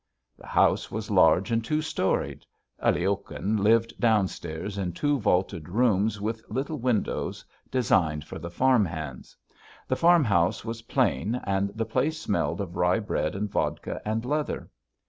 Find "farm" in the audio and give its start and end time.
8.49-8.83